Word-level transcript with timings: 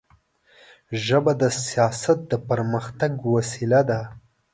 ژبه 1.05 1.33
د 1.41 1.43
سیاست 1.65 2.17
د 2.31 2.33
پرمختګ 2.49 3.11
وسیله 3.35 3.81
ده 3.89 4.01